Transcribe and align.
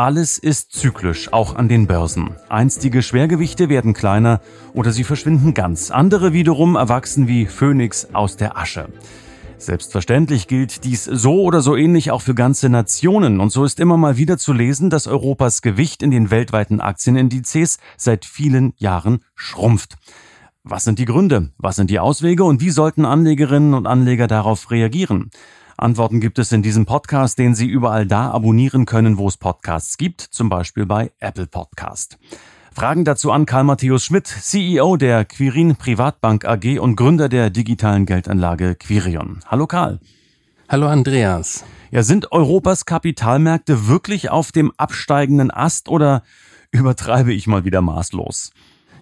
Alles 0.00 0.38
ist 0.38 0.72
zyklisch, 0.72 1.30
auch 1.30 1.56
an 1.56 1.68
den 1.68 1.86
Börsen. 1.86 2.30
Einstige 2.48 3.02
Schwergewichte 3.02 3.68
werden 3.68 3.92
kleiner 3.92 4.40
oder 4.72 4.92
sie 4.92 5.04
verschwinden 5.04 5.52
ganz. 5.52 5.90
Andere 5.90 6.32
wiederum 6.32 6.74
erwachsen 6.74 7.28
wie 7.28 7.44
Phönix 7.44 8.08
aus 8.14 8.38
der 8.38 8.56
Asche. 8.56 8.88
Selbstverständlich 9.58 10.48
gilt 10.48 10.84
dies 10.84 11.04
so 11.04 11.42
oder 11.42 11.60
so 11.60 11.76
ähnlich 11.76 12.12
auch 12.12 12.22
für 12.22 12.34
ganze 12.34 12.70
Nationen 12.70 13.40
und 13.40 13.52
so 13.52 13.62
ist 13.62 13.78
immer 13.78 13.98
mal 13.98 14.16
wieder 14.16 14.38
zu 14.38 14.54
lesen, 14.54 14.88
dass 14.88 15.06
Europas 15.06 15.60
Gewicht 15.60 16.02
in 16.02 16.10
den 16.10 16.30
weltweiten 16.30 16.80
Aktienindizes 16.80 17.76
seit 17.98 18.24
vielen 18.24 18.72
Jahren 18.78 19.22
schrumpft. 19.34 19.98
Was 20.62 20.84
sind 20.84 20.98
die 20.98 21.04
Gründe? 21.04 21.50
Was 21.58 21.76
sind 21.76 21.90
die 21.90 22.00
Auswege 22.00 22.44
und 22.44 22.62
wie 22.62 22.70
sollten 22.70 23.04
Anlegerinnen 23.04 23.74
und 23.74 23.86
Anleger 23.86 24.28
darauf 24.28 24.70
reagieren? 24.70 25.30
Antworten 25.80 26.20
gibt 26.20 26.38
es 26.38 26.52
in 26.52 26.60
diesem 26.60 26.84
Podcast, 26.84 27.38
den 27.38 27.54
Sie 27.54 27.66
überall 27.66 28.06
da 28.06 28.30
abonnieren 28.30 28.84
können, 28.84 29.16
wo 29.16 29.26
es 29.28 29.38
Podcasts 29.38 29.96
gibt, 29.96 30.20
zum 30.20 30.50
Beispiel 30.50 30.84
bei 30.84 31.10
Apple 31.20 31.46
Podcast. 31.46 32.18
Fragen 32.74 33.06
dazu 33.06 33.32
an 33.32 33.46
Karl 33.46 33.64
Matthäus 33.64 34.04
Schmidt, 34.04 34.26
CEO 34.26 34.98
der 34.98 35.24
Quirin 35.24 35.76
Privatbank 35.76 36.44
AG 36.44 36.78
und 36.78 36.96
Gründer 36.96 37.30
der 37.30 37.48
digitalen 37.48 38.04
Geldanlage 38.04 38.74
Quirion. 38.74 39.40
Hallo 39.46 39.66
Karl. 39.66 40.00
Hallo 40.68 40.86
Andreas. 40.86 41.64
Ja, 41.90 42.02
sind 42.02 42.30
Europas 42.30 42.84
Kapitalmärkte 42.84 43.88
wirklich 43.88 44.28
auf 44.28 44.52
dem 44.52 44.72
absteigenden 44.76 45.50
Ast 45.50 45.88
oder 45.88 46.24
übertreibe 46.72 47.32
ich 47.32 47.46
mal 47.46 47.64
wieder 47.64 47.80
maßlos? 47.80 48.52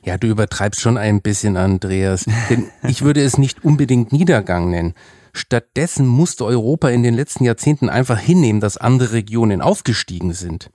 Ja, 0.04 0.16
du 0.16 0.28
übertreibst 0.28 0.80
schon 0.80 0.96
ein 0.96 1.22
bisschen, 1.22 1.56
Andreas. 1.56 2.24
Denn 2.48 2.68
ich 2.84 3.02
würde 3.02 3.20
es 3.20 3.36
nicht 3.36 3.64
unbedingt 3.64 4.12
Niedergang 4.12 4.70
nennen. 4.70 4.94
Stattdessen 5.38 6.06
musste 6.06 6.44
Europa 6.44 6.88
in 6.88 7.02
den 7.02 7.14
letzten 7.14 7.44
Jahrzehnten 7.44 7.88
einfach 7.88 8.18
hinnehmen, 8.18 8.60
dass 8.60 8.76
andere 8.76 9.12
Regionen 9.12 9.62
aufgestiegen 9.62 10.32
sind. 10.32 10.70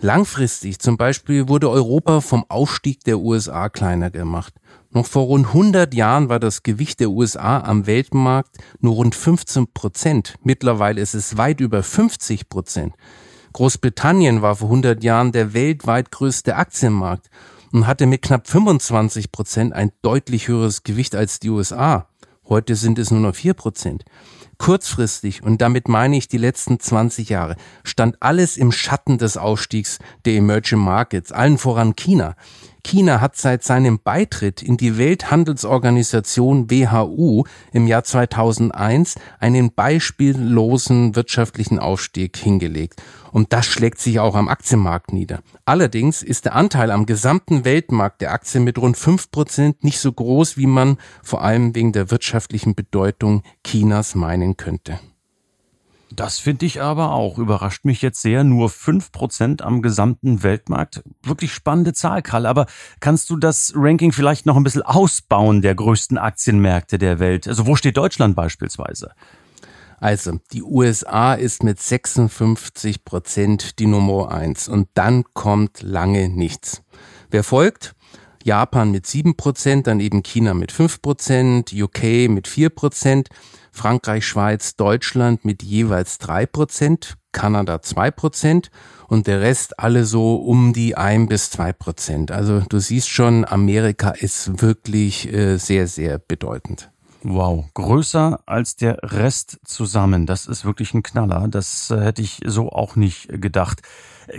Langfristig 0.00 0.80
zum 0.80 0.96
Beispiel 0.96 1.48
wurde 1.48 1.70
Europa 1.70 2.20
vom 2.20 2.44
Aufstieg 2.48 3.04
der 3.04 3.20
USA 3.20 3.68
kleiner 3.68 4.10
gemacht. 4.10 4.54
Noch 4.90 5.06
vor 5.06 5.24
rund 5.24 5.46
100 5.46 5.94
Jahren 5.94 6.28
war 6.28 6.40
das 6.40 6.64
Gewicht 6.64 6.98
der 6.98 7.10
USA 7.10 7.60
am 7.60 7.86
Weltmarkt 7.86 8.56
nur 8.80 8.94
rund 8.94 9.14
15 9.14 9.72
Prozent. 9.72 10.34
Mittlerweile 10.42 11.00
ist 11.00 11.14
es 11.14 11.36
weit 11.36 11.60
über 11.60 11.82
50 11.82 12.48
Prozent. 12.48 12.94
Großbritannien 13.52 14.42
war 14.42 14.56
vor 14.56 14.68
100 14.68 15.04
Jahren 15.04 15.32
der 15.32 15.54
weltweit 15.54 16.10
größte 16.10 16.56
Aktienmarkt 16.56 17.30
und 17.72 17.86
hatte 17.86 18.06
mit 18.06 18.22
knapp 18.22 18.48
25 18.48 19.30
Prozent 19.30 19.72
ein 19.72 19.92
deutlich 20.02 20.48
höheres 20.48 20.82
Gewicht 20.82 21.14
als 21.14 21.38
die 21.38 21.50
USA. 21.50 22.09
Heute 22.50 22.74
sind 22.74 22.98
es 22.98 23.12
nur 23.12 23.20
noch 23.20 23.34
4 23.36 23.54
Prozent. 23.54 24.04
Kurzfristig, 24.58 25.44
und 25.44 25.62
damit 25.62 25.86
meine 25.86 26.16
ich 26.16 26.26
die 26.26 26.36
letzten 26.36 26.80
20 26.80 27.28
Jahre, 27.28 27.54
stand 27.84 28.20
alles 28.20 28.56
im 28.56 28.72
Schatten 28.72 29.18
des 29.18 29.36
Ausstiegs 29.36 30.00
der 30.24 30.34
Emerging 30.34 30.80
Markets, 30.80 31.30
allen 31.30 31.58
voran 31.58 31.94
China. 31.94 32.34
China 32.82 33.20
hat 33.20 33.36
seit 33.36 33.62
seinem 33.64 33.98
Beitritt 33.98 34.62
in 34.62 34.76
die 34.76 34.98
Welthandelsorganisation 34.98 36.70
WHU 36.70 37.44
im 37.72 37.86
Jahr 37.86 38.04
2001 38.04 39.16
einen 39.38 39.72
beispiellosen 39.72 41.16
wirtschaftlichen 41.16 41.78
Aufstieg 41.78 42.36
hingelegt. 42.36 43.02
Und 43.32 43.52
das 43.52 43.66
schlägt 43.66 44.00
sich 44.00 44.18
auch 44.20 44.34
am 44.34 44.48
Aktienmarkt 44.48 45.12
nieder. 45.12 45.40
Allerdings 45.64 46.22
ist 46.22 46.44
der 46.44 46.54
Anteil 46.54 46.90
am 46.90 47.06
gesamten 47.06 47.64
Weltmarkt 47.64 48.20
der 48.20 48.32
Aktien 48.32 48.64
mit 48.64 48.78
rund 48.78 48.96
fünf 48.96 49.30
Prozent 49.30 49.84
nicht 49.84 50.00
so 50.00 50.12
groß, 50.12 50.56
wie 50.56 50.66
man 50.66 50.96
vor 51.22 51.42
allem 51.42 51.74
wegen 51.74 51.92
der 51.92 52.10
wirtschaftlichen 52.10 52.74
Bedeutung 52.74 53.42
Chinas 53.64 54.14
meinen 54.14 54.56
könnte. 54.56 54.98
Das 56.12 56.40
finde 56.40 56.66
ich 56.66 56.82
aber 56.82 57.12
auch. 57.12 57.38
Überrascht 57.38 57.84
mich 57.84 58.02
jetzt 58.02 58.20
sehr. 58.20 58.42
Nur 58.42 58.68
fünf 58.68 59.12
Prozent 59.12 59.62
am 59.62 59.80
gesamten 59.80 60.42
Weltmarkt. 60.42 61.02
Wirklich 61.22 61.52
spannende 61.52 61.92
Zahl, 61.92 62.22
Karl. 62.22 62.46
Aber 62.46 62.66
kannst 62.98 63.30
du 63.30 63.36
das 63.36 63.72
Ranking 63.76 64.12
vielleicht 64.12 64.44
noch 64.44 64.56
ein 64.56 64.64
bisschen 64.64 64.82
ausbauen 64.82 65.62
der 65.62 65.74
größten 65.76 66.18
Aktienmärkte 66.18 66.98
der 66.98 67.20
Welt? 67.20 67.46
Also 67.46 67.66
wo 67.66 67.76
steht 67.76 67.96
Deutschland 67.96 68.34
beispielsweise? 68.34 69.12
Also, 70.00 70.40
die 70.52 70.62
USA 70.62 71.34
ist 71.34 71.62
mit 71.62 71.78
56 71.78 73.04
Prozent 73.04 73.78
die 73.78 73.86
Nummer 73.86 74.32
eins 74.32 74.66
und 74.66 74.88
dann 74.94 75.24
kommt 75.34 75.82
lange 75.82 76.30
nichts. 76.30 76.82
Wer 77.30 77.44
folgt? 77.44 77.94
Japan 78.42 78.90
mit 78.90 79.06
7 79.06 79.36
Prozent, 79.36 79.86
dann 79.86 80.00
eben 80.00 80.22
China 80.22 80.54
mit 80.54 80.72
5 80.72 81.02
Prozent, 81.02 81.74
UK 81.74 82.30
mit 82.30 82.48
4 82.48 82.70
Prozent, 82.70 83.28
Frankreich, 83.72 84.26
Schweiz, 84.26 84.76
Deutschland 84.76 85.44
mit 85.44 85.62
jeweils 85.62 86.18
3 86.18 86.46
Prozent, 86.46 87.16
Kanada 87.32 87.82
2 87.82 88.10
Prozent 88.10 88.70
und 89.08 89.26
der 89.26 89.40
Rest 89.40 89.78
alle 89.78 90.04
so 90.04 90.36
um 90.36 90.72
die 90.72 90.96
1 90.96 91.28
bis 91.28 91.50
2 91.50 91.72
Prozent. 91.72 92.32
Also 92.32 92.60
du 92.68 92.78
siehst 92.78 93.08
schon, 93.08 93.44
Amerika 93.44 94.10
ist 94.10 94.60
wirklich 94.60 95.32
äh, 95.32 95.56
sehr, 95.56 95.86
sehr 95.86 96.18
bedeutend. 96.18 96.90
Wow, 97.22 97.66
größer 97.74 98.40
als 98.46 98.76
der 98.76 98.98
Rest 99.02 99.60
zusammen. 99.64 100.24
Das 100.24 100.46
ist 100.46 100.64
wirklich 100.64 100.94
ein 100.94 101.02
Knaller. 101.02 101.48
Das 101.48 101.90
äh, 101.90 102.00
hätte 102.00 102.22
ich 102.22 102.40
so 102.46 102.70
auch 102.70 102.96
nicht 102.96 103.28
gedacht. 103.28 103.82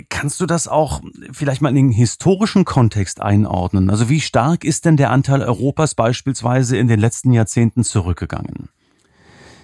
Kannst 0.09 0.39
du 0.39 0.45
das 0.45 0.67
auch 0.67 1.01
vielleicht 1.31 1.61
mal 1.61 1.69
in 1.69 1.75
den 1.75 1.91
historischen 1.91 2.65
Kontext 2.65 3.21
einordnen? 3.21 3.89
Also 3.89 4.09
wie 4.09 4.21
stark 4.21 4.63
ist 4.63 4.85
denn 4.85 4.97
der 4.97 5.11
Anteil 5.11 5.43
Europas 5.43 5.93
beispielsweise 5.93 6.77
in 6.77 6.87
den 6.87 6.99
letzten 6.99 7.33
Jahrzehnten 7.33 7.83
zurückgegangen? 7.83 8.69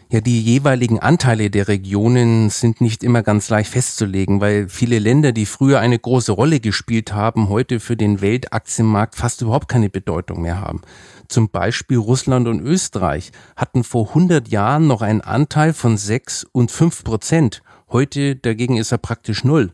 Ja, 0.10 0.22
die 0.22 0.42
jeweiligen 0.42 1.00
Anteile 1.00 1.50
der 1.50 1.68
Regionen 1.68 2.50
sind 2.50 2.80
nicht 2.80 3.04
immer 3.04 3.24
ganz 3.24 3.50
leicht 3.50 3.70
festzulegen, 3.70 4.40
weil 4.40 4.70
viele 4.70 5.00
Länder, 5.00 5.34
die 5.34 5.46
früher 5.46 5.82
eine 5.82 6.00
große 6.00 6.32
Rolle 6.32 6.62
gespielt 6.62 7.12
haben, 7.12 7.50
heute 7.50 7.82
für 7.82 7.98
den 7.98 8.22
Weltaktienmarkt 8.22 9.16
fast 9.16 9.42
überhaupt 9.42 9.68
keine 9.68 9.90
Bedeutung 9.90 10.44
mehr 10.44 10.62
haben. 10.62 10.80
Zum 11.28 11.50
Beispiel 11.50 11.98
Russland 11.98 12.48
und 12.48 12.62
Österreich 12.62 13.34
hatten 13.58 13.84
vor 13.84 14.08
100 14.08 14.48
Jahren 14.48 14.88
noch 14.88 15.02
einen 15.02 15.20
Anteil 15.20 15.74
von 15.74 15.98
6 15.98 16.46
und 16.54 16.72
5 16.72 17.04
Prozent. 17.04 17.62
Heute 17.90 18.38
dagegen 18.38 18.78
ist 18.78 18.94
er 18.94 19.00
praktisch 19.00 19.44
null. 19.44 19.74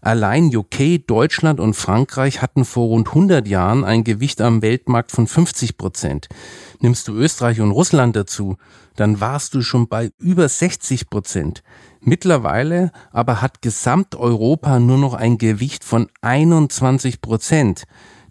Allein 0.00 0.54
UK, 0.54 1.06
Deutschland 1.06 1.60
und 1.60 1.74
Frankreich 1.74 2.42
hatten 2.42 2.64
vor 2.64 2.88
rund 2.88 3.08
100 3.08 3.48
Jahren 3.48 3.84
ein 3.84 4.04
Gewicht 4.04 4.40
am 4.40 4.62
Weltmarkt 4.62 5.12
von 5.12 5.26
50 5.26 5.76
Prozent. 5.76 6.28
Nimmst 6.80 7.08
du 7.08 7.14
Österreich 7.14 7.60
und 7.60 7.70
Russland 7.70 8.16
dazu, 8.16 8.56
dann 8.94 9.20
warst 9.20 9.54
du 9.54 9.62
schon 9.62 9.88
bei 9.88 10.10
über 10.18 10.48
60 10.48 11.10
Prozent. 11.10 11.62
Mittlerweile 12.00 12.92
aber 13.10 13.42
hat 13.42 13.62
Gesamteuropa 13.62 14.78
nur 14.78 14.98
noch 14.98 15.14
ein 15.14 15.38
Gewicht 15.38 15.84
von 15.84 16.08
21 16.22 17.20
Prozent. 17.20 17.84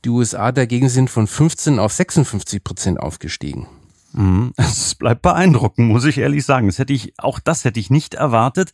Die 0.06 0.10
USA 0.10 0.52
dagegen 0.52 0.90
sind 0.90 1.10
von 1.10 1.28
15 1.28 1.80
auf 1.80 1.92
56 1.92 2.64
Prozent 2.64 3.00
aufgestiegen. 3.00 3.68
Mhm. 4.14 4.54
Es 4.58 4.96
bleibt 4.96 5.22
beeindruckend, 5.22 5.90
muss 5.90 6.06
ich 6.06 6.18
ehrlich 6.18 6.46
sagen. 6.46 6.68
Das 6.68 6.80
hätte 6.80 6.94
ich, 6.94 7.14
auch 7.18 7.40
das 7.40 7.66
hätte 7.66 7.80
ich 7.80 7.90
nicht 7.90 8.14
erwartet, 8.14 8.72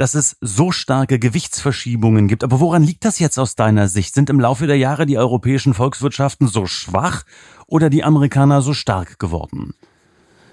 dass 0.00 0.14
es 0.14 0.38
so 0.40 0.72
starke 0.72 1.18
Gewichtsverschiebungen 1.18 2.26
gibt. 2.26 2.42
Aber 2.42 2.58
woran 2.58 2.82
liegt 2.82 3.04
das 3.04 3.18
jetzt 3.18 3.38
aus 3.38 3.54
deiner 3.54 3.86
Sicht? 3.86 4.14
Sind 4.14 4.30
im 4.30 4.40
Laufe 4.40 4.66
der 4.66 4.78
Jahre 4.78 5.04
die 5.04 5.18
europäischen 5.18 5.74
Volkswirtschaften 5.74 6.48
so 6.48 6.64
schwach 6.64 7.24
oder 7.66 7.90
die 7.90 8.02
Amerikaner 8.02 8.62
so 8.62 8.72
stark 8.72 9.18
geworden? 9.18 9.74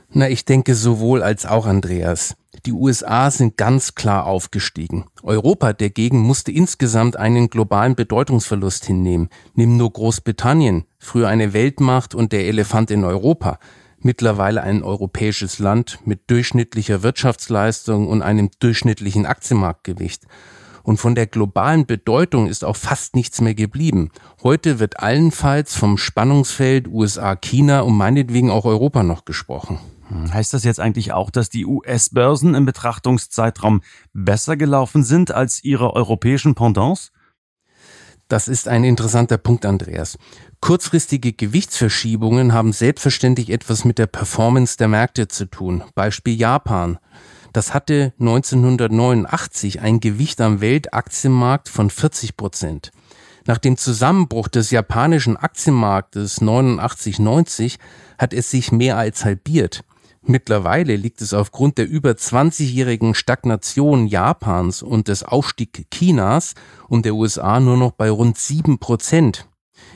Na, 0.10 0.30
ich 0.30 0.44
denke 0.44 0.76
sowohl 0.76 1.24
als 1.24 1.46
auch, 1.46 1.66
Andreas. 1.66 2.36
Die 2.66 2.74
USA 2.74 3.32
sind 3.32 3.56
ganz 3.56 3.96
klar 3.96 4.26
aufgestiegen. 4.26 5.06
Europa 5.24 5.72
dagegen 5.72 6.20
musste 6.20 6.52
insgesamt 6.52 7.16
einen 7.16 7.50
globalen 7.50 7.96
Bedeutungsverlust 7.96 8.84
hinnehmen. 8.84 9.30
Nimm 9.56 9.78
nur 9.78 9.94
Großbritannien, 9.94 10.84
früher 11.00 11.30
eine 11.30 11.54
Weltmacht 11.54 12.16
und 12.16 12.34
der 12.34 12.48
Elefant 12.48 12.92
in 12.92 13.06
Europa, 13.06 13.60
mittlerweile 14.00 14.62
ein 14.62 14.84
europäisches 14.84 15.60
Land 15.60 16.00
mit 16.06 16.30
durchschnittlicher 16.30 17.04
Wirtschaftsleistung 17.04 18.08
und 18.08 18.22
einem 18.22 18.50
durchschnittlichen 18.60 19.26
Aktienmarktgewicht. 19.26 20.24
Und 20.84 20.98
von 20.98 21.16
der 21.16 21.28
globalen 21.28 21.86
Bedeutung 21.86 22.48
ist 22.48 22.64
auch 22.64 22.78
fast 22.78 23.14
nichts 23.14 23.42
mehr 23.42 23.56
geblieben. 23.56 24.10
Heute 24.42 24.80
wird 24.80 25.02
allenfalls 25.02 25.76
vom 25.76 25.98
Spannungsfeld 25.98 26.88
USA, 26.88 27.36
China 27.36 27.82
und 27.82 27.98
meinetwegen 27.98 28.50
auch 28.50 28.64
Europa 28.64 29.04
noch 29.04 29.26
gesprochen. 29.26 29.80
Hm, 30.08 30.34
heißt 30.34 30.54
das 30.54 30.64
jetzt 30.64 30.80
eigentlich 30.80 31.12
auch, 31.12 31.30
dass 31.30 31.50
die 31.50 31.66
US-Börsen 31.66 32.56
im 32.56 32.66
Betrachtungszeitraum 32.66 33.82
besser 34.14 34.56
gelaufen 34.56 35.04
sind 35.04 35.32
als 35.32 35.62
ihre 35.64 35.94
europäischen 35.94 36.56
Pendants? 36.56 37.12
Das 38.28 38.50
ist 38.50 38.68
ein 38.68 38.84
interessanter 38.84 39.38
Punkt, 39.38 39.66
Andreas. 39.66 40.18
Kurzfristige 40.60 41.32
Gewichtsverschiebungen 41.32 42.52
haben 42.52 42.74
selbstverständlich 42.74 43.50
etwas 43.50 43.86
mit 43.86 44.00
der 44.00 44.08
Performance 44.08 44.76
der 44.78 44.90
Märkte 44.90 45.30
zu 45.30 45.46
tun. 45.46 45.84
Beispiel 45.96 46.36
Japan. 46.38 47.00
Das 47.54 47.74
hatte 47.74 48.14
1989 48.20 49.80
ein 49.80 50.02
Gewicht 50.02 50.42
am 50.42 50.60
Weltaktienmarkt 50.60 51.70
von 51.70 51.90
40 51.90 52.36
Prozent. 52.36 52.92
Nach 53.46 53.58
dem 53.58 53.78
Zusammenbruch 53.78 54.50
des 54.50 54.72
japanischen 54.72 55.38
Aktienmarktes 55.38 56.42
89-90 56.42 57.78
hat 58.18 58.34
es 58.34 58.52
sich 58.52 58.74
mehr 58.74 58.98
als 58.98 59.24
halbiert. 59.24 59.86
Mittlerweile 60.30 60.98
liegt 60.98 61.22
es 61.22 61.34
aufgrund 61.34 61.78
der 61.78 61.88
über 61.88 62.12
20-jährigen 62.12 63.16
Stagnation 63.16 64.08
Japans 64.08 64.84
und 64.84 65.08
des 65.08 65.24
Aufstiegs 65.24 65.84
Chinas 65.90 66.54
und 66.90 67.06
der 67.06 67.16
USA 67.16 67.62
nur 67.62 67.78
noch 67.78 67.92
bei 67.92 68.10
rund 68.10 68.38
sieben 68.38 68.78
Prozent. 68.78 69.48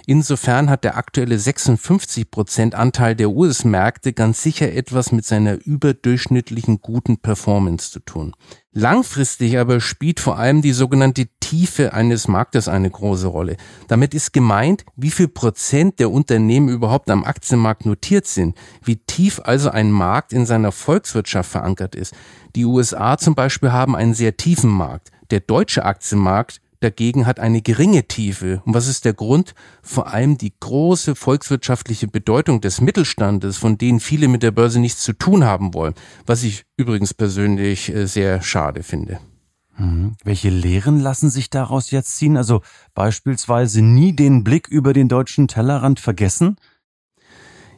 Insofern 0.05 0.69
hat 0.69 0.83
der 0.83 0.97
aktuelle 0.97 1.37
56 1.37 2.31
Prozent 2.31 2.75
Anteil 2.75 3.15
der 3.15 3.31
US-Märkte 3.31 4.13
ganz 4.13 4.41
sicher 4.41 4.71
etwas 4.71 5.11
mit 5.11 5.25
seiner 5.25 5.63
überdurchschnittlichen 5.65 6.81
guten 6.81 7.17
Performance 7.17 7.91
zu 7.91 7.99
tun. 7.99 8.33
Langfristig 8.73 9.57
aber 9.59 9.81
spielt 9.81 10.21
vor 10.21 10.37
allem 10.37 10.61
die 10.61 10.71
sogenannte 10.71 11.27
Tiefe 11.41 11.93
eines 11.93 12.29
Marktes 12.29 12.69
eine 12.69 12.89
große 12.89 13.27
Rolle. 13.27 13.57
Damit 13.89 14.13
ist 14.13 14.31
gemeint, 14.31 14.85
wie 14.95 15.11
viel 15.11 15.27
Prozent 15.27 15.99
der 15.99 16.09
Unternehmen 16.09 16.69
überhaupt 16.69 17.09
am 17.09 17.25
Aktienmarkt 17.25 17.85
notiert 17.85 18.27
sind, 18.27 18.55
wie 18.81 18.95
tief 18.95 19.41
also 19.43 19.69
ein 19.69 19.91
Markt 19.91 20.31
in 20.31 20.45
seiner 20.45 20.71
Volkswirtschaft 20.71 21.51
verankert 21.51 21.95
ist. 21.95 22.13
Die 22.55 22.63
USA 22.63 23.17
zum 23.17 23.35
Beispiel 23.35 23.73
haben 23.73 23.95
einen 23.95 24.13
sehr 24.13 24.37
tiefen 24.37 24.69
Markt. 24.69 25.11
Der 25.31 25.41
deutsche 25.41 25.83
Aktienmarkt 25.83 26.61
dagegen 26.81 27.25
hat 27.25 27.39
eine 27.39 27.61
geringe 27.61 28.07
Tiefe. 28.07 28.61
Und 28.65 28.73
was 28.73 28.87
ist 28.87 29.05
der 29.05 29.13
Grund? 29.13 29.53
Vor 29.81 30.07
allem 30.07 30.37
die 30.37 30.53
große 30.59 31.15
volkswirtschaftliche 31.15 32.07
Bedeutung 32.07 32.61
des 32.61 32.81
Mittelstandes, 32.81 33.57
von 33.57 33.77
denen 33.77 33.99
viele 33.99 34.27
mit 34.27 34.43
der 34.43 34.51
Börse 34.51 34.79
nichts 34.79 35.03
zu 35.03 35.13
tun 35.13 35.45
haben 35.45 35.73
wollen, 35.73 35.93
was 36.25 36.43
ich 36.43 36.65
übrigens 36.77 37.13
persönlich 37.13 37.93
äh, 37.93 38.05
sehr 38.07 38.41
schade 38.41 38.83
finde. 38.83 39.19
Mhm. 39.77 40.15
Welche 40.23 40.49
Lehren 40.49 40.99
lassen 40.99 41.29
sich 41.29 41.49
daraus 41.49 41.91
jetzt 41.91 42.17
ziehen? 42.17 42.37
Also 42.37 42.61
beispielsweise 42.93 43.81
nie 43.81 44.15
den 44.15 44.43
Blick 44.43 44.67
über 44.67 44.93
den 44.93 45.07
deutschen 45.07 45.47
Tellerrand 45.47 45.99
vergessen? 45.99 46.57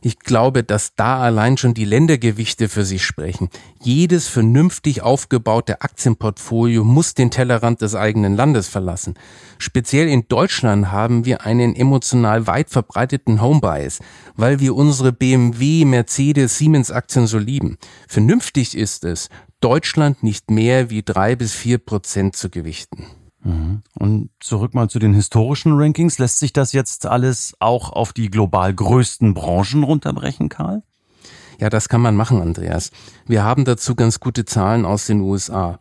Ich 0.06 0.20
glaube, 0.20 0.66
dass 0.66 0.96
da 0.96 1.22
allein 1.22 1.56
schon 1.56 1.74
die 1.74 1.86
Ländergewichte 1.86 2.68
für 2.68 2.84
sich 2.84 3.06
sprechen. 3.06 3.48
Jedes 3.82 4.28
vernünftig 4.28 5.02
aufgebaute 5.02 5.80
Aktienportfolio 5.80 6.84
muss 6.84 7.14
den 7.14 7.32
Tellerrand 7.32 7.80
des 7.80 7.96
eigenen 7.96 8.36
Landes 8.36 8.68
verlassen. 8.68 9.14
Speziell 9.60 10.10
in 10.10 10.28
Deutschland 10.28 10.92
haben 10.92 11.24
wir 11.24 11.46
einen 11.46 11.74
emotional 11.74 12.48
weit 12.48 12.70
verbreiteten 12.70 13.42
Homebias, 13.42 14.00
weil 14.36 14.60
wir 14.60 14.76
unsere 14.76 15.14
BMW, 15.14 15.86
Mercedes, 15.86 16.58
Siemens 16.58 16.92
Aktien 16.92 17.26
so 17.26 17.38
lieben. 17.38 17.78
Vernünftig 18.10 18.76
ist 18.76 19.06
es, 19.06 19.30
Deutschland 19.62 20.22
nicht 20.22 20.52
mehr 20.52 20.90
wie 20.90 21.04
drei 21.04 21.38
bis 21.38 21.54
vier 21.54 21.78
Prozent 21.78 22.36
zu 22.36 22.50
gewichten. 22.50 23.08
Und 24.00 24.30
zurück 24.40 24.74
mal 24.74 24.90
zu 24.90 25.00
den 25.00 25.14
historischen 25.14 25.74
Rankings. 25.74 26.18
Lässt 26.18 26.40
sich 26.40 26.54
das 26.54 26.72
jetzt 26.72 27.06
alles 27.06 27.56
auch 27.60 27.92
auf 27.92 28.14
die 28.14 28.30
global 28.30 28.74
größten 28.74 29.34
Branchen 29.34 29.84
runterbrechen, 29.84 30.50
Karl? 30.50 30.84
Ja, 31.60 31.70
das 31.70 31.90
kann 31.90 32.02
man 32.02 32.16
machen, 32.16 32.42
Andreas. 32.42 32.92
Wir 33.26 33.44
haben 33.44 33.66
dazu 33.66 33.96
ganz 33.96 34.20
gute 34.20 34.46
Zahlen 34.46 34.86
aus 34.86 35.06
den 35.06 35.22
USA. 35.22 35.78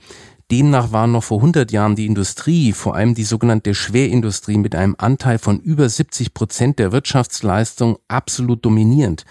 Demnach 0.51 0.93
war 0.93 1.07
noch 1.07 1.25
vor 1.25 1.39
100 1.39 1.73
Jahren 1.73 1.97
die 1.97 2.05
Industrie, 2.05 2.73
vor 2.73 2.95
allem 2.95 3.15
die 3.15 3.25
sogenannte 3.25 3.75
Schwerindustrie, 3.75 4.59
mit 4.59 4.75
einem 4.75 4.97
Anteil 4.99 5.39
von 5.39 5.59
über 5.61 5.89
70 5.89 6.35
Prozent 6.35 6.79
der 6.79 6.93
Wirtschaftsleistung 6.93 7.97
absolut 8.07 8.65
dominierend. 8.65 9.25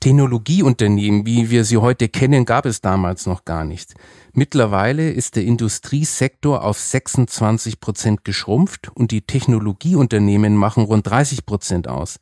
Technologieunternehmen, 0.00 1.26
wie 1.26 1.50
wir 1.50 1.64
sie 1.64 1.76
heute 1.76 2.08
kennen, 2.08 2.46
gab 2.46 2.64
es 2.64 2.80
damals 2.80 3.26
noch 3.26 3.44
gar 3.44 3.64
nicht. 3.64 3.94
Mittlerweile 4.32 5.10
ist 5.10 5.36
der 5.36 5.44
Industriesektor 5.44 6.64
auf 6.64 6.80
26 6.80 7.80
Prozent 7.80 8.24
geschrumpft 8.24 8.90
und 8.94 9.10
die 9.10 9.20
Technologieunternehmen 9.20 10.56
machen 10.56 10.84
rund 10.84 11.06
30 11.06 11.44
Prozent 11.44 11.86
aus. 11.86 12.18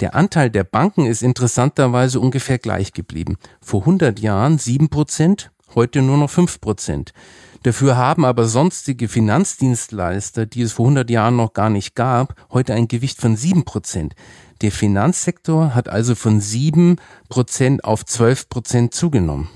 Der 0.00 0.14
Anteil 0.14 0.50
der 0.50 0.64
Banken 0.64 1.06
ist 1.06 1.22
interessanterweise 1.22 2.20
ungefähr 2.20 2.58
gleich 2.58 2.92
geblieben. 2.92 3.36
Vor 3.62 3.80
100 3.80 4.20
Jahren 4.20 4.58
7 4.58 4.90
Prozent, 4.90 5.50
heute 5.74 6.02
nur 6.02 6.18
noch 6.18 6.28
5 6.28 6.60
Prozent. 6.60 7.12
Dafür 7.62 7.96
haben 7.96 8.24
aber 8.24 8.44
sonstige 8.44 9.08
Finanzdienstleister, 9.08 10.46
die 10.46 10.62
es 10.62 10.72
vor 10.72 10.84
100 10.86 11.08
Jahren 11.10 11.36
noch 11.36 11.54
gar 11.54 11.70
nicht 11.70 11.94
gab, 11.94 12.34
heute 12.52 12.74
ein 12.74 12.88
Gewicht 12.88 13.20
von 13.20 13.36
7 13.36 13.64
Prozent. 13.64 14.14
Der 14.62 14.72
Finanzsektor 14.72 15.74
hat 15.74 15.88
also 15.88 16.14
von 16.14 16.40
7 16.40 16.96
Prozent 17.28 17.84
auf 17.84 18.04
12 18.04 18.48
Prozent 18.48 18.94
zugenommen. 18.94 19.48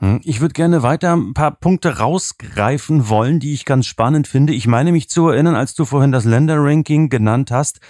Hm, 0.00 0.20
ich 0.24 0.40
würde 0.40 0.54
gerne 0.54 0.82
weiter 0.82 1.14
ein 1.14 1.34
paar 1.34 1.52
Punkte 1.52 1.98
rausgreifen 1.98 3.08
wollen, 3.08 3.38
die 3.38 3.52
ich 3.52 3.64
ganz 3.64 3.86
spannend 3.86 4.26
finde. 4.26 4.52
Ich 4.52 4.66
meine 4.66 4.92
mich 4.92 5.08
zu 5.08 5.28
erinnern, 5.28 5.54
als 5.54 5.74
du 5.74 5.84
vorhin 5.84 6.10
das 6.10 6.24
Länderranking 6.24 7.10
genannt 7.10 7.50
hast, 7.50 7.80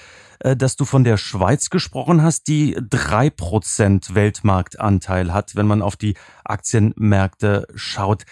äh, 0.41 0.57
dass 0.57 0.77
du 0.77 0.85
von 0.85 1.05
der 1.05 1.17
Schweiz 1.17 1.71
gesprochen 1.71 2.23
hast, 2.23 2.49
die 2.49 2.77
drei 2.91 3.31
Prozent 3.31 4.15
Weltmarktanteil 4.15 5.33
hat, 5.33 5.57
wenn 5.57 5.67
man 5.67 5.83
auf 5.83 5.97
die 5.97 6.15
Aktienmärkte 6.45 7.69
schaut. 7.75 8.25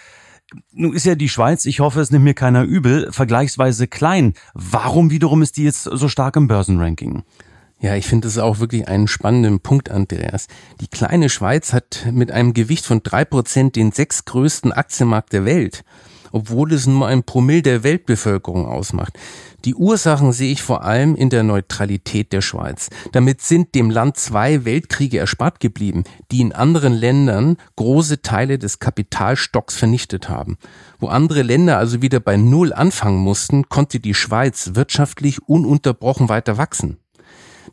Nun 0.71 0.93
ist 0.93 1.05
ja 1.05 1.15
die 1.15 1.29
Schweiz, 1.29 1.65
ich 1.65 1.79
hoffe, 1.79 2.01
es 2.01 2.11
nimmt 2.11 2.25
mir 2.25 2.33
keiner 2.33 2.63
übel, 2.63 3.11
vergleichsweise 3.11 3.87
klein. 3.87 4.33
Warum 4.53 5.11
wiederum 5.11 5.41
ist 5.41 5.57
die 5.57 5.63
jetzt 5.63 5.83
so 5.83 6.09
stark 6.09 6.35
im 6.35 6.47
Börsenranking? 6.47 7.23
Ja, 7.81 7.95
ich 7.95 8.07
finde 8.07 8.27
es 8.27 8.37
auch 8.37 8.59
wirklich 8.59 8.89
einen 8.89 9.07
spannenden 9.07 9.61
Punkt, 9.61 9.89
Andreas. 9.89 10.47
Die 10.81 10.89
kleine 10.89 11.29
Schweiz 11.29 11.71
hat 11.71 12.07
mit 12.11 12.29
einem 12.29 12.53
Gewicht 12.53 12.85
von 12.85 13.03
drei 13.03 13.23
Prozent 13.23 13.77
den 13.77 13.93
sechstgrößten 13.93 14.73
Aktienmarkt 14.73 15.31
der 15.31 15.45
Welt, 15.45 15.85
obwohl 16.33 16.73
es 16.73 16.87
nur 16.87 17.07
ein 17.07 17.23
Promille 17.23 17.61
der 17.61 17.83
Weltbevölkerung 17.83 18.65
ausmacht. 18.65 19.17
Die 19.63 19.75
Ursachen 19.75 20.33
sehe 20.33 20.51
ich 20.51 20.61
vor 20.61 20.83
allem 20.83 21.15
in 21.15 21.29
der 21.29 21.43
Neutralität 21.43 22.33
der 22.33 22.41
Schweiz. 22.41 22.89
Damit 23.13 23.41
sind 23.41 23.73
dem 23.75 23.89
Land 23.89 24.17
zwei 24.17 24.65
Weltkriege 24.65 25.17
erspart 25.17 25.61
geblieben, 25.61 26.03
die 26.33 26.41
in 26.41 26.51
anderen 26.51 26.93
Ländern 26.93 27.55
große 27.77 28.21
Teile 28.21 28.59
des 28.59 28.79
Kapitalstocks 28.79 29.77
vernichtet 29.77 30.27
haben. 30.27 30.57
Wo 30.99 31.07
andere 31.07 31.43
Länder 31.43 31.77
also 31.77 32.01
wieder 32.01 32.19
bei 32.19 32.35
Null 32.35 32.73
anfangen 32.73 33.19
mussten, 33.19 33.69
konnte 33.69 34.01
die 34.01 34.13
Schweiz 34.13 34.71
wirtschaftlich 34.73 35.47
ununterbrochen 35.47 36.27
weiter 36.27 36.57
wachsen. 36.57 36.97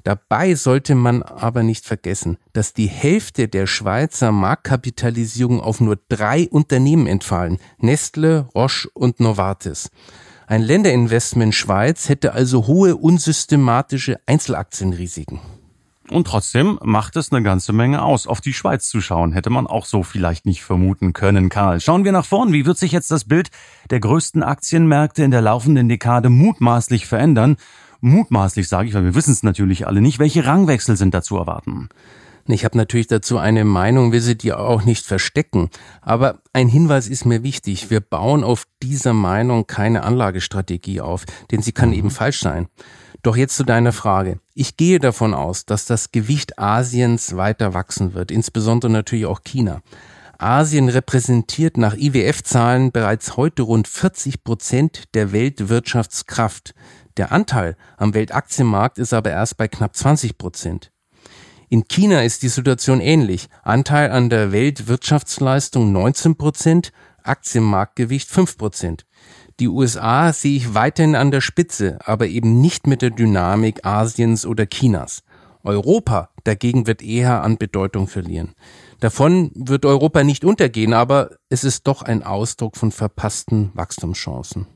Dabei 0.05 0.55
sollte 0.55 0.95
man 0.95 1.23
aber 1.23 1.63
nicht 1.63 1.85
vergessen, 1.85 2.39
dass 2.53 2.75
die 2.75 2.87
Hälfte 2.87 3.49
der 3.49 3.67
Schweizer 3.67 4.33
Marktkapitalisierung 4.33 5.61
auf 5.61 5.81
nur 5.81 5.99
drei 6.09 6.49
Unternehmen 6.49 7.07
entfallen, 7.07 7.59
Nestle, 7.79 8.49
Roche 8.55 8.89
und 8.95 9.21
Novartis. 9.21 9.91
Ein 10.47 10.63
Länderinvestment 10.63 11.55
Schweiz 11.55 12.09
hätte 12.09 12.33
also 12.33 12.67
hohe 12.69 12.97
unsystematische 12.97 14.21
Einzelaktienrisiken. 14.27 15.41
Und 16.09 16.29
trotzdem 16.29 16.79
macht 16.83 17.17
es 17.17 17.33
eine 17.33 17.43
ganze 17.43 17.73
Menge 17.73 18.03
aus. 18.03 18.27
Auf 18.27 18.41
die 18.41 18.53
Schweiz 18.53 18.89
zu 18.89 19.01
schauen, 19.01 19.33
hätte 19.33 19.51
man 19.51 19.67
auch 19.67 19.87
so 19.87 20.03
vielleicht 20.03 20.47
nicht 20.47 20.63
vermuten 20.63 21.13
können, 21.13 21.49
Karl. 21.49 21.81
Schauen 21.81 22.05
wir 22.05 22.13
nach 22.13 22.25
vorn. 22.25 22.53
Wie 22.53 22.65
wird 22.65 22.79
sich 22.79 22.93
jetzt 22.93 23.11
das 23.11 23.25
Bild 23.25 23.51
der 23.91 24.01
größten 24.01 24.43
Aktienmärkte 24.43 25.25
in 25.25 25.33
der 25.33 25.41
laufenden 25.41 25.89
Dekade 25.89 26.29
mutmaßlich 26.29 27.07
verändern? 27.07 27.57
Mutmaßlich 28.01 28.69
sage 28.69 28.89
ich, 28.89 28.95
weil 28.95 29.05
wir 29.05 29.15
wissen 29.15 29.33
es 29.33 29.43
natürlich 29.43 29.87
alle 29.87 30.01
nicht. 30.01 30.19
Welche 30.19 30.45
Rangwechsel 30.45 30.97
sind 30.97 31.15
da 31.15 31.23
zu 31.23 31.37
erwarten? 31.37 31.89
Ich 32.49 32.65
habe 32.65 32.77
natürlich 32.77 33.09
dazu 33.09 33.39
eine 33.39 33.65
Meinung, 33.65 34.13
will 34.13 34.21
sie 34.21 34.39
dir 34.39 34.61
auch 34.61 34.85
nicht 34.85 35.05
verstecken. 35.05 35.69
Aber 36.01 36.39
ein 36.53 36.69
Hinweis 36.69 37.09
ist 37.09 37.25
mir 37.25 37.43
wichtig. 37.43 37.91
Wir 37.91 38.01
bauen 38.01 38.45
auf 38.45 38.67
dieser 38.83 39.13
Meinung 39.13 39.67
keine 39.67 40.05
Anlagestrategie 40.05 41.01
auf, 41.01 41.25
denn 41.51 41.63
sie 41.63 41.73
kann 41.73 41.89
mhm. 41.89 41.97
eben 41.97 42.11
falsch 42.11 42.41
sein. 42.41 42.69
Doch 43.23 43.37
jetzt 43.37 43.57
zu 43.57 43.65
deiner 43.65 43.93
Frage. 43.93 44.39
Ich 44.55 44.77
gehe 44.77 45.01
davon 45.01 45.35
aus, 45.35 45.67
dass 45.67 45.87
das 45.87 46.13
Gewicht 46.13 46.59
Asiens 46.61 47.37
weiter 47.37 47.75
wachsen 47.75 48.15
wird, 48.15 48.31
insbesondere 48.31 48.93
natürlich 48.93 49.27
auch 49.27 49.43
China. 49.43 49.83
Asien 50.39 50.89
repräsentiert 50.89 51.77
nach 51.77 51.95
IWF-Zahlen 51.95 52.93
bereits 52.93 53.37
heute 53.37 53.63
rund 53.63 53.89
40 53.89 54.45
Prozent 54.45 55.05
der 55.15 55.33
Weltwirtschaftskraft. 55.33 56.75
Der 57.17 57.33
Anteil 57.33 57.77
am 57.97 58.15
Weltaktienmarkt 58.15 58.99
ist 58.99 59.15
aber 59.15 59.31
erst 59.31 59.57
bei 59.57 59.69
knapp 59.69 59.97
20 59.97 60.37
Prozent. 60.37 60.93
In 61.69 61.89
China 61.89 62.23
ist 62.23 62.43
die 62.43 62.49
Situation 62.49 63.01
ähnlich. 63.01 63.49
Anteil 63.63 64.11
an 64.11 64.31
der 64.31 64.53
Weltwirtschaftsleistung 64.53 65.91
19 65.91 66.37
Prozent, 66.37 66.93
Aktienmarktgewicht 67.23 68.29
5 68.29 68.57
Prozent. 68.57 69.07
Die 69.59 69.69
USA 69.69 70.33
sehe 70.33 70.57
ich 70.57 70.75
weiterhin 70.75 71.17
an 71.17 71.31
der 71.31 71.41
Spitze, 71.41 71.99
aber 72.05 72.29
eben 72.29 72.61
nicht 72.61 72.87
mit 72.87 73.03
der 73.03 73.11
Dynamik 73.11 73.85
Asiens 73.85 74.45
oder 74.47 74.67
Chinas. 74.67 75.23
Europa 75.65 76.31
dagegen 76.45 76.87
wird 76.87 77.03
eher 77.03 77.43
an 77.43 77.57
Bedeutung 77.57 78.07
verlieren. 78.07 78.55
Davon 79.01 79.51
wird 79.55 79.85
Europa 79.85 80.25
nicht 80.25 80.45
untergehen, 80.45 80.95
aber 80.95 81.31
es 81.51 81.65
ist 81.65 81.87
doch 81.87 82.03
ein 82.03 82.23
Ausdruck 82.23 82.77
von 82.77 82.93
verpassten 82.93 83.71
Wachstumschancen. 83.75 84.67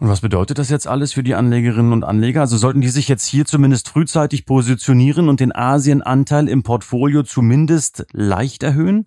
Und 0.00 0.08
was 0.08 0.20
bedeutet 0.20 0.58
das 0.58 0.70
jetzt 0.70 0.86
alles 0.86 1.12
für 1.12 1.24
die 1.24 1.34
Anlegerinnen 1.34 1.92
und 1.92 2.04
Anleger? 2.04 2.42
Also 2.42 2.56
sollten 2.56 2.80
die 2.80 2.88
sich 2.88 3.08
jetzt 3.08 3.26
hier 3.26 3.46
zumindest 3.46 3.88
frühzeitig 3.88 4.46
positionieren 4.46 5.28
und 5.28 5.40
den 5.40 5.54
Asienanteil 5.54 6.48
im 6.48 6.62
Portfolio 6.62 7.24
zumindest 7.24 8.06
leicht 8.12 8.62
erhöhen? 8.62 9.06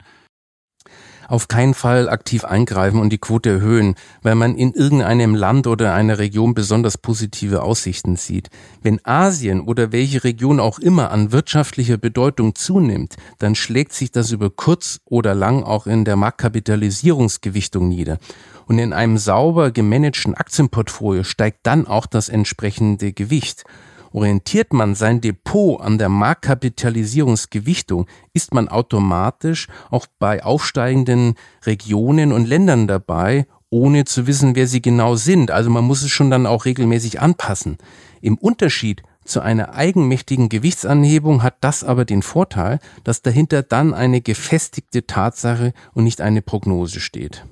Auf 1.32 1.48
keinen 1.48 1.74
Fall 1.74 2.10
aktiv 2.10 2.44
eingreifen 2.44 3.00
und 3.00 3.10
die 3.10 3.18
Quote 3.18 3.50
erhöhen, 3.50 3.96
weil 4.22 4.36
man 4.36 4.56
in 4.56 4.74
irgendeinem 4.74 5.34
Land 5.34 5.66
oder 5.66 5.94
einer 5.94 6.20
Region 6.20 6.54
besonders 6.54 6.98
positive 6.98 7.64
Aussichten 7.64 8.18
sieht. 8.18 8.50
Wenn 8.82 9.00
Asien 9.06 9.62
oder 9.62 9.94
welche 9.94 10.26
Region 10.26 10.60
auch 10.60 10.78
immer 10.78 11.12
an 11.12 11.32
wirtschaftlicher 11.32 11.98
Bedeutung 11.98 12.54
zunimmt, 12.56 13.16
dann 13.40 13.56
schlägt 13.56 13.94
sich 13.94 14.12
das 14.12 14.32
über 14.32 14.50
kurz 14.50 15.00
oder 15.06 15.34
lang 15.34 15.64
auch 15.64 15.88
in 15.88 16.04
der 16.04 16.18
Marktkapitalisierungsgewichtung 16.18 17.88
nieder. 17.88 18.18
Und 18.66 18.80
in 18.80 18.92
einem 18.92 19.18
sauber 19.18 19.72
gemanagten 19.72 20.36
Aktienportfolio 20.36 21.24
steigt 21.24 21.60
dann 21.64 21.88
auch 21.88 22.08
das 22.08 22.28
entsprechende 22.28 23.14
Gewicht. 23.14 23.64
Orientiert 24.12 24.74
man 24.74 24.96
sein 24.96 25.22
Depot 25.22 25.80
an 25.82 25.98
der 25.98 26.10
Marktkapitalisierungsgewichtung, 26.10 28.08
ist 28.34 28.54
man 28.54 28.68
automatisch 28.68 29.68
auch 29.90 30.06
bei 30.20 30.44
aufsteigenden 30.44 31.36
Regionen 31.66 32.34
und 32.34 32.48
Ländern 32.48 32.88
dabei, 32.88 33.46
ohne 33.70 34.04
zu 34.06 34.28
wissen, 34.28 34.56
wer 34.56 34.68
sie 34.68 34.82
genau 34.82 35.16
sind. 35.16 35.50
Also 35.50 35.70
man 35.70 35.86
muss 35.86 36.04
es 36.04 36.12
schon 36.12 36.30
dann 36.30 36.46
auch 36.46 36.66
regelmäßig 36.66 37.22
anpassen. 37.22 37.78
Im 38.20 38.38
Unterschied 38.38 39.02
zu 39.24 39.40
einer 39.40 39.74
eigenmächtigen 39.76 40.50
Gewichtsanhebung 40.50 41.42
hat 41.42 41.56
das 41.62 41.84
aber 41.84 42.06
den 42.06 42.22
Vorteil, 42.22 42.80
dass 43.04 43.22
dahinter 43.22 43.64
dann 43.64 43.94
eine 43.94 44.20
gefestigte 44.20 45.08
Tatsache 45.08 45.74
und 45.94 46.04
nicht 46.04 46.22
eine 46.22 46.42
Prognose 46.42 47.00
steht. 47.00 47.46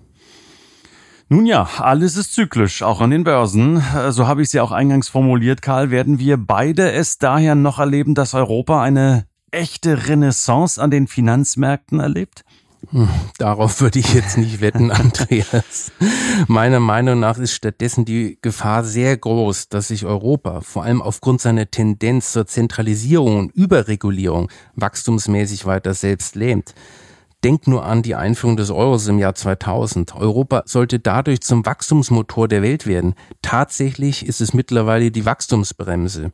Nun 1.32 1.46
ja, 1.46 1.70
alles 1.78 2.18
ist 2.18 2.34
zyklisch, 2.34 2.82
auch 2.82 3.02
an 3.02 3.12
den 3.12 3.24
Börsen. 3.24 3.84
Äh, 3.96 4.12
so 4.12 4.26
habe 4.26 4.42
ich 4.42 4.48
es 4.48 4.54
ja 4.54 4.64
auch 4.64 4.72
eingangs 4.72 5.10
formuliert, 5.10 5.62
Karl. 5.62 5.92
Werden 5.92 6.18
wir 6.18 6.38
beide 6.38 6.92
es 6.92 7.20
daher 7.20 7.54
noch 7.54 7.78
erleben, 7.78 8.16
dass 8.16 8.34
Europa 8.34 8.82
eine 8.82 9.28
echte 9.52 10.08
Renaissance 10.08 10.82
an 10.82 10.90
den 10.90 11.06
Finanzmärkten 11.08 12.00
erlebt? 12.00 12.44
Hm, 12.90 13.10
darauf 13.38 13.80
würde 13.80 14.00
ich 14.00 14.12
jetzt 14.16 14.40
nicht 14.40 14.60
wetten, 14.60 14.90
Andreas. 14.92 15.92
Meiner 16.48 16.80
Meinung 16.80 17.20
nach 17.20 17.38
ist 17.38 17.54
stattdessen 17.54 18.06
die 18.06 18.40
Gefahr 18.42 18.84
sehr 18.84 19.16
groß, 19.16 19.70
dass 19.70 19.90
sich 19.90 20.06
Europa, 20.06 20.62
vor 20.62 20.84
allem 20.84 21.00
aufgrund 21.00 21.42
seiner 21.42 21.70
Tendenz 21.70 22.32
zur 22.32 22.48
Zentralisierung 22.48 23.38
und 23.38 23.52
Überregulierung, 23.52 24.50
wachstumsmäßig 24.76 25.68
weiter 25.68 25.94
selbst 25.94 26.36
lähmt. 26.36 26.74
Denk 27.44 27.68
nur 27.68 27.86
an 27.86 28.02
die 28.02 28.16
Einführung 28.16 28.58
des 28.58 28.70
Euros 28.70 29.08
im 29.08 29.18
Jahr 29.18 29.34
2000. 29.34 30.14
Europa 30.16 30.64
sollte 30.66 31.00
dadurch 31.00 31.40
zum 31.40 31.66
Wachstumsmotor 31.66 32.50
der 32.50 32.62
Welt 32.62 32.86
werden. 32.86 33.16
Tatsächlich 33.42 34.26
ist 34.26 34.42
es 34.42 34.54
mittlerweile 34.54 35.10
die 35.10 35.26
Wachstumsbremse. 35.26 36.34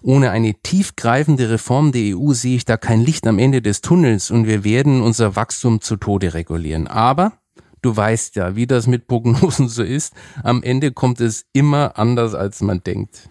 Ohne 0.00 0.30
eine 0.30 0.54
tiefgreifende 0.54 1.50
Reform 1.50 1.92
der 1.92 2.16
EU 2.16 2.32
sehe 2.32 2.56
ich 2.56 2.64
da 2.64 2.78
kein 2.78 3.02
Licht 3.02 3.26
am 3.26 3.38
Ende 3.38 3.60
des 3.60 3.82
Tunnels 3.82 4.30
und 4.30 4.46
wir 4.46 4.64
werden 4.64 5.02
unser 5.02 5.36
Wachstum 5.36 5.82
zu 5.82 5.96
Tode 5.96 6.32
regulieren. 6.32 6.86
Aber 6.86 7.32
du 7.82 7.94
weißt 7.94 8.36
ja, 8.36 8.56
wie 8.56 8.66
das 8.66 8.86
mit 8.86 9.08
Prognosen 9.08 9.68
so 9.68 9.82
ist. 9.82 10.14
Am 10.42 10.62
Ende 10.62 10.92
kommt 10.92 11.20
es 11.20 11.44
immer 11.52 11.98
anders, 11.98 12.34
als 12.34 12.62
man 12.62 12.82
denkt. 12.82 13.28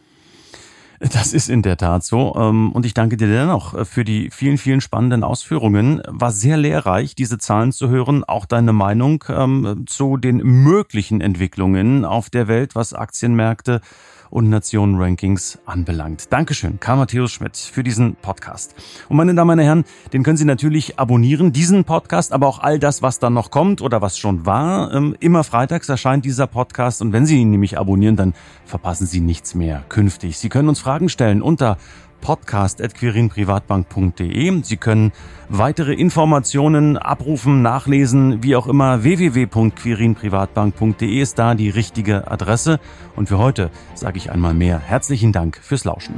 Das 1.12 1.34
ist 1.34 1.50
in 1.50 1.62
der 1.62 1.78
Tat 1.78 2.04
so. 2.04 2.36
Ähm, 2.36 2.72
und 2.72 2.86
ich 2.86 2.94
danke 2.94 3.18
dir 3.18 3.28
dennoch 3.28 3.74
äh, 3.74 3.86
für 3.86 4.04
die 4.04 4.30
vielen, 4.32 4.58
vielen 4.58 4.82
spannenden 4.82 5.24
Ausführungen. 5.24 6.02
War 6.08 6.32
sehr 6.32 6.58
lehrreich, 6.58 7.16
diese 7.16 7.38
Zahlen 7.38 7.72
zu 7.72 7.90
hören. 7.90 8.24
Auch 8.24 8.46
deine 8.46 8.74
Meinung 8.74 9.24
ähm, 9.30 9.86
zu 9.88 10.18
den 10.18 10.38
möglichen 10.38 11.22
Entwicklungen 11.22 12.06
auf 12.06 12.30
der 12.30 12.48
Welt, 12.48 12.76
was 12.76 12.94
Aktienmärkte 12.94 13.82
und 14.29 14.50
Nationen-Rankings 14.50 15.60
anbelangt. 15.65 16.32
Dankeschön, 16.32 16.79
Karl 16.79 16.98
Matthäus 16.98 17.32
Schmidt, 17.32 17.58
für 17.58 17.84
diesen 17.84 18.15
Podcast. 18.15 18.75
Und 19.10 19.17
meine 19.17 19.34
Damen 19.36 19.60
und 19.60 19.65
Herren, 19.65 19.86
den 20.13 20.24
können 20.24 20.38
Sie 20.38 20.46
natürlich 20.46 21.00
abonnieren, 21.00 21.53
diesen 21.53 21.84
Podcast, 21.84 22.34
aber 22.34 22.48
auch 22.48 22.60
all 22.60 22.79
das, 22.79 23.01
was 23.01 23.20
dann 23.20 23.34
noch 23.34 23.51
kommt 23.51 23.82
oder 23.82 24.01
was 24.01 24.17
schon 24.17 24.46
war. 24.46 24.94
Ähm, 24.94 25.15
immer 25.20 25.44
freitags 25.44 25.89
erscheint 25.89 26.25
dieser 26.25 26.48
Podcast 26.48 27.01
und 27.01 27.13
wenn 27.13 27.25
Sie 27.25 27.38
ihn 27.38 27.51
nämlich 27.51 27.77
abonnieren, 27.77 28.15
dann 28.15 28.34
verpassen 28.65 29.08
Sie 29.08 29.22
nichts 29.22 29.55
mehr 29.55 29.84
künftig. 29.89 30.38
Sie 30.38 30.50
können 30.50 30.70
uns 30.70 30.79
Fragen 30.79 31.10
stellen 31.10 31.41
unter 31.41 31.77
podcast.quirinprivatbank.de. 32.25 34.63
Sie 34.63 34.77
können 34.77 35.12
weitere 35.48 35.94
Informationen 35.94 36.98
abrufen, 36.98 37.62
nachlesen, 37.62 38.41
wie 38.41 38.55
auch 38.55 38.65
immer. 38.65 39.03
www.quirinprivatbank.de 39.03 41.22
ist 41.22 41.38
da 41.38 41.53
die 41.53 41.70
richtige 41.70 42.32
Adresse. 42.32 42.79
Und 43.15 43.29
für 43.29 43.38
heute 43.38 43.70
sage 43.94 44.17
ich 44.17 44.32
einmal 44.32 44.55
mehr 44.55 44.79
herzlichen 44.79 45.34
Dank 45.34 45.60
fürs 45.62 45.86
Lauschen. 45.86 46.15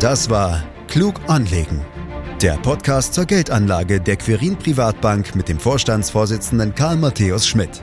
Das 0.00 0.30
war 0.30 0.62
Klug 0.88 1.20
anlegen. 1.26 1.82
Der 2.40 2.54
Podcast 2.54 3.12
zur 3.12 3.26
Geldanlage 3.26 4.00
der 4.00 4.16
Quirin 4.16 4.56
Privatbank 4.56 5.36
mit 5.36 5.50
dem 5.50 5.58
Vorstandsvorsitzenden 5.58 6.74
Karl 6.74 6.96
Matthäus 6.96 7.46
Schmidt. 7.46 7.82